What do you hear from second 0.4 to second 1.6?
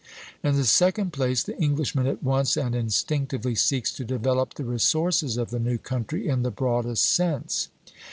In the second place, the